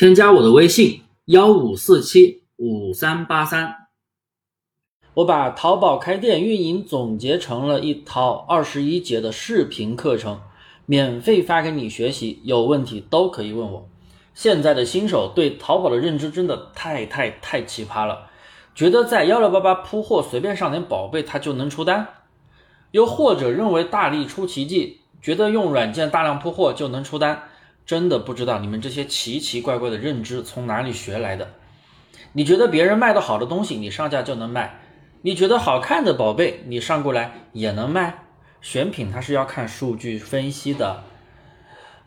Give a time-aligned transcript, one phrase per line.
[0.00, 3.88] 添加我的微信幺五四七五三八三，
[5.12, 10.40] 我把淘宝开店运营总结成了一套二十一节的视频课程，
[10.86, 13.90] 免费发给你学习，有问题都可以问我。
[14.32, 18.30] 现在的新手对淘宝的认知真的太太太奇葩了，
[18.74, 22.08] 觉得在幺六八八铺货随便上点宝贝它就能出单，
[22.92, 27.49] 又或者认为大力出奇迹，觉得用软件大量铺货就能出单。
[27.90, 31.50] 真的不知道你们这些奇奇怪怪的认知从哪里学来的？
[32.34, 34.76] 你觉得别人卖的好的东西，你上架就能卖；
[35.22, 38.22] 你觉得好看的宝贝，你上过来也能卖。
[38.60, 41.02] 选品它是要看数据分析的，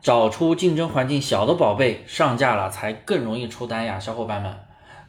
[0.00, 4.54] 找出竞争环境小的宝贝上架了，才更容易出单呀，小伙伴们。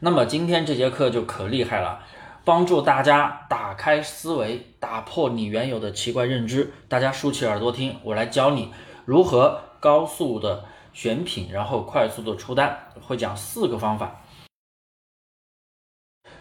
[0.00, 2.00] 那么今天这节课就可厉害了，
[2.44, 6.72] 帮助大家打开思维，打破你原有的奇怪认知。
[6.88, 8.72] 大家竖起耳朵听，我来教你
[9.04, 9.60] 如何。
[9.84, 14.22] 高速的选品，然后快速的出单，会讲四个方法。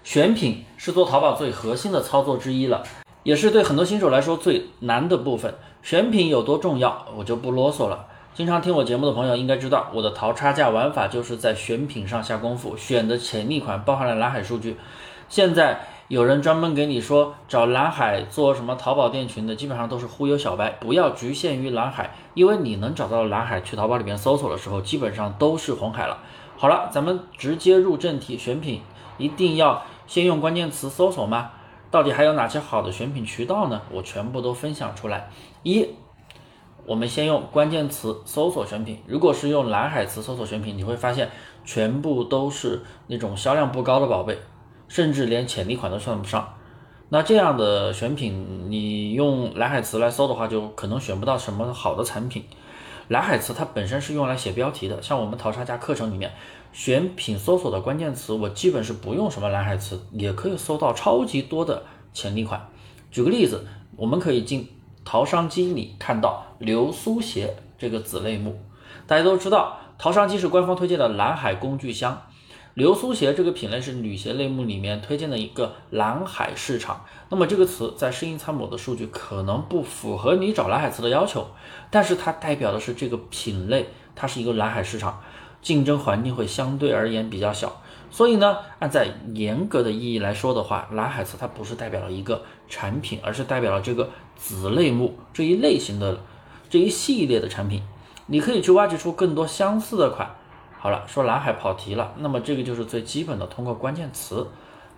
[0.02, 2.82] 选品是做淘宝最核心的操作之一了，
[3.24, 5.54] 也是对很多新手来说最难的部分。
[5.82, 8.08] 选品有多重要，我就不啰嗦了。
[8.34, 14.78] 经常听我节目的朋友应该知道，我的淘差价玩法就是在选品上下功夫，选的潜力款包含了蓝海数据。
[15.28, 15.86] 现在。
[16.14, 20.70] 有人专门给你说找蓝海做什么淘宝店群的，基本上都是忽悠小白。
[20.74, 26.20] 不要局限于蓝海，因为你能找到蓝海，去淘宝里面搜索的时候，基本上都是红海了。
[26.56, 28.82] 好了，咱们直接入正题，选品
[29.18, 31.50] 一定要先用关键词搜索吗？
[31.90, 33.82] 到底还有哪些好的选品渠道呢？
[33.92, 35.32] 我全部都分享出来。
[35.64, 35.88] 一，
[36.86, 39.00] 我们先用关键词搜索选品。
[39.08, 41.32] 如果是用蓝海词搜索选品，你会发现
[41.66, 44.38] 全部都是那种销量不高的宝贝。
[44.94, 46.54] 甚至连潜力款都算不上，
[47.10, 52.44] 那这样的选品，你用蓝海词来搜的话，就可能选不到什么好的产品。
[53.08, 56.32] 蓝海词它本身是用来写标题的，像我们淘差价课程里面
[56.74, 61.82] 选品搜索的关键词，我基本是不用什么蓝海词，也可以搜到超级多的
[62.14, 62.70] 潜力款。
[63.10, 63.66] 举个例子，
[63.96, 64.70] 我们可以进
[65.04, 68.60] 淘商机里看到流苏鞋这个子类目，
[69.08, 72.22] 大家都知道，淘商机是官方推荐的蓝海工具箱。
[72.76, 77.06] 流苏鞋这个品类是女鞋类目里面推荐的一个蓝海市场。
[77.30, 81.46] 那么这个词在适应参谋的数据可能不符合你找蓝海词的要求，
[81.92, 85.22] 但是它代表的是这个品类，它是一个蓝海市场，
[85.62, 87.80] 竞争环境会相对而言比较小。
[88.10, 96.20] 所以呢，按在严格的意义来说的话，蓝海词它不是代表了一个产品，而是代表了这个子类目这一类型的
[96.72, 97.84] 这一系列的产品。
[98.26, 100.36] 你可以去挖掘出更多相似的款。
[100.84, 104.46] 好了，说蓝海跑题了，那么这个就是最基本的，通过关键词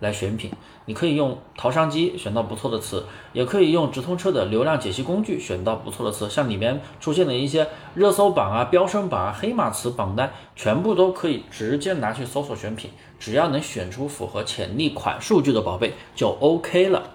[0.00, 0.50] 来选品。
[0.86, 6.28] 你可以用淘商机选到不错的词，也可以用直通车的流量解析工具选到不错的词。
[6.28, 17.10] 像里面出现的一些热搜榜啊、飙升榜啊、黑马词榜单，全部都可以直接拿去搜索选品，只要能选出符合潜力款数据的宝贝就 OK 了。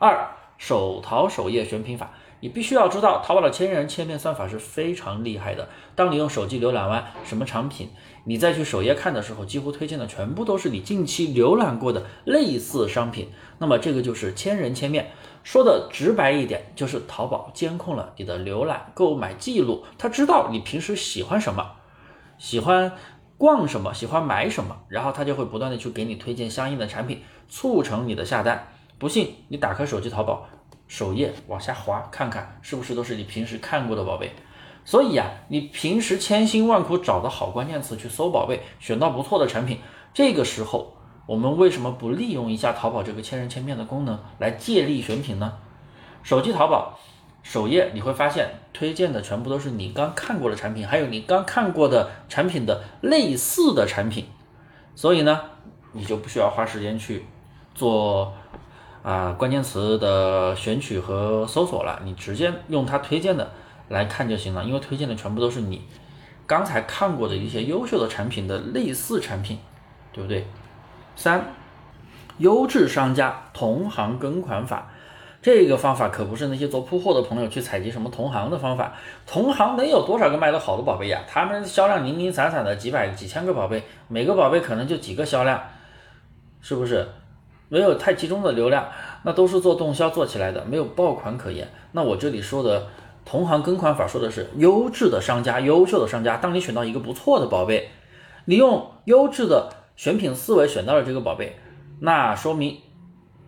[0.00, 0.28] 二
[0.58, 2.10] 手淘首页选品法。
[2.40, 5.68] 你必须要知道，淘宝的千人千面算法是非常厉害的。
[5.96, 7.90] 当你用手机浏览完什么产品，
[8.22, 13.30] 你再去首页看的时候，几乎推荐的全部都是你近期浏览过的类似商品。
[13.58, 15.10] 那么这个就是千人千面。
[15.42, 21.72] 说的直白一点，就是淘宝监控了你的浏览购买记录，他知道你平时喜欢什么，
[22.38, 22.92] 喜欢
[23.36, 28.68] 逛什么，喜欢买什么，然后他就会不断的去给你推荐相应的产品，促成你的下单。
[28.98, 30.46] 不信，你打开手机淘宝。
[30.88, 34.32] 首页往下滑，看看是不是都是你平时看过的宝贝。
[34.86, 39.78] 所以啊，你平时千辛万苦找的好关键词去搜宝贝，选到不错的产品，
[40.14, 45.58] 这个时候我们为什么不利用一下淘宝这个千人千面的功能来借力选品呢？
[46.22, 46.98] 手机淘宝
[47.42, 54.24] 首页你会发现推荐的全部都是你刚看过的产品，还有你刚看过的产品的类似的产品，
[54.94, 55.38] 所以呢，
[55.92, 57.26] 你就不需要花时间去
[57.74, 58.32] 做。
[59.02, 63.50] 啊，关键词的选取和搜索了，你直接用它推荐的
[63.88, 65.82] 来看就行了，因为推荐的全部都是你
[66.46, 69.58] 刚才看过的一些优秀的产品的类似产品，
[70.12, 70.46] 对不对？
[71.16, 71.54] 三，
[72.38, 74.90] 优质商家同行跟款法，
[75.40, 78.92] 这个方法可不是那些做铺货的朋友去采集什么同行的方法，
[79.26, 81.22] 同行能有多少个卖得好的宝贝呀？
[81.26, 85.62] 他们销量零零散散的几百几千个宝贝，每个宝贝可能就几个销量，
[86.60, 87.08] 是不是？
[87.68, 88.88] 没有太集中的流量，
[89.22, 91.68] 那都是做动销做起来的，没有爆款可言。
[91.92, 92.86] 那我这里说的
[93.24, 96.38] 同行跟款法，说的是优质的商家、优秀的商家。
[96.38, 97.90] 当你选到一个不错的宝贝，
[98.46, 101.56] 你用优质的选品思维选到了这个宝贝，
[102.00, 102.78] 那说明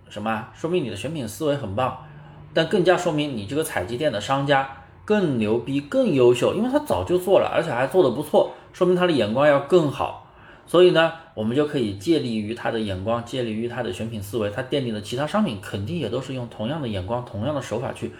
[0.08, 0.48] 什么？
[0.54, 2.04] 说明你的选品思维很棒，
[2.52, 4.68] 但更加说明你这个采集店的商家
[5.04, 10.19] 更牛逼、更优秀，因为他早就做了，而且还做的不错，说明他的眼光要更好。
[10.70, 18.12] 所以呢，我们就可以借力于他的眼光，借力于他的选品思维，他店里的其他商品肯定也都是用同样的眼光、同样的手法去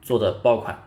[0.00, 0.80] 做的爆款，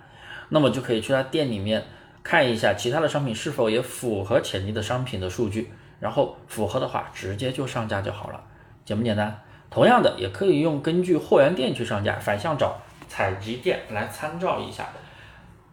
[0.47, 1.83] 那么就可以去他店里面
[2.23, 5.69] 看一下其他的商品是否也符合潜力的商品的数据，
[5.99, 8.41] 然后符合的话直接就上架就好了，
[8.85, 9.43] 简不简单？
[9.69, 14.87] 同样的，也可以用根据货源店去上架，反向找采集店来参照一下，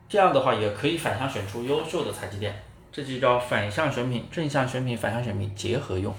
[0.09, 2.53] 这样的话也可以反向选出优秀的采集店。
[2.97, 6.15] 这就叫反向选品、正向选品、反向选品结合用。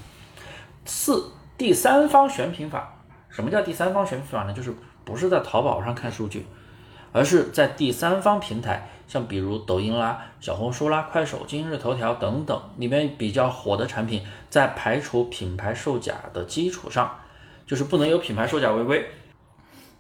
[0.86, 2.94] 四、第三方选品法。
[3.30, 4.54] 什么叫第三方选品法呢？
[4.54, 4.72] 就是
[5.04, 6.46] 不是在淘宝上看数据，
[7.12, 14.22] 而是在第三方平台，像比如抖音啦、小红书啦、快手、今日头条等等里面比较火的产品，
[14.52, 17.22] 在排除品牌售假的基础上，
[17.66, 19.04] 就是不能有品牌售假违规。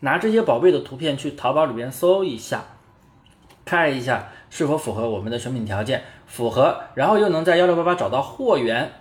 [0.01, 2.63] 拿这些宝贝的图片去淘宝里边搜一下，
[3.65, 4.29] 看一下。
[4.49, 6.01] 是否符合我们的选品条件？
[6.25, 8.91] 符合，然后又能在幺六八八找到货源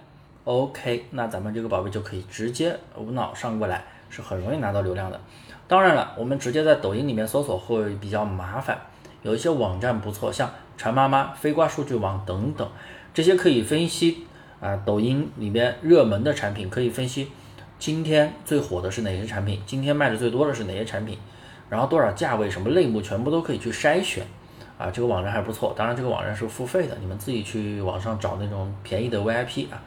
[0.45, 5.21] ，OK，那咱们这个宝贝就可以直接无脑上过来，是很容易拿到流量的。
[5.69, 8.79] 当然了，我们直接在抖音里面搜索会比较麻烦，
[9.23, 12.69] 有一些网站不错，像馋妈妈、飞瓜数据网等等，
[13.13, 14.27] 这些可以分析
[14.61, 17.29] 啊，抖音里面热门的产品，可以分析
[17.79, 21.19] 今天最火的是哪些产品，今天卖的最多的是哪些产品，
[21.69, 24.25] 然后多少价位，什么类目，全部都可以去筛选。
[24.79, 29.81] 啊，这个网站还不错，当然这个网站是付费的，你们自己去网上找那种便宜的 VIP 啊。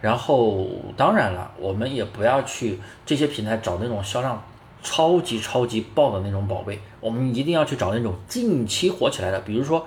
[0.00, 0.66] 然后
[0.96, 4.42] 当然了，我们也不要去这些平台找那种销量
[4.82, 9.86] 超级超级爆的那种宝贝，我们一定要去找那种近期火起来的，比如说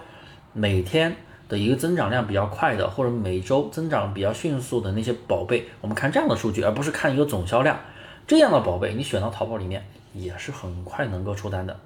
[0.53, 1.15] 每天
[1.49, 7.77] 的一个增长量比较快的，或者每周增长比较迅速的那些宝贝，我们看这样的数据，而不是看一个总销量。
[8.27, 9.83] 这样的宝贝你选到淘宝里面
[10.13, 11.77] 也是很快能够出单的。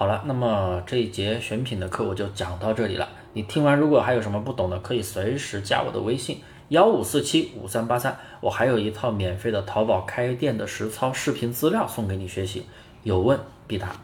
[0.00, 3.06] 好了，那么这一节选品的课我就讲到这里了。
[3.34, 6.38] 你听完如果还有什么不懂的，可以随时加我的微信
[6.70, 12.64] 幺五四七五三八三，我还有一套免费的淘宝开店的实操视频资料送给你学习，
[13.02, 13.94] 有问必答。